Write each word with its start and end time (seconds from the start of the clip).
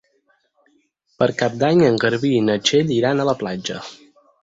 Per 1.19 1.27
Cap 1.43 1.59
d'Any 1.65 1.85
en 1.91 2.01
Garbí 2.07 2.35
i 2.41 2.43
na 2.49 2.59
Txell 2.65 2.93
iran 2.99 3.23
a 3.27 3.33
la 3.33 3.41
platja. 3.45 3.83